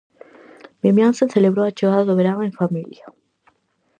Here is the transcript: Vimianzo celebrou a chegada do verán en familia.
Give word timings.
Vimianzo 0.83 1.23
celebrou 1.33 1.63
a 1.65 1.75
chegada 1.77 2.07
do 2.07 2.17
verán 2.19 2.37
en 2.41 2.57
familia. 2.61 3.05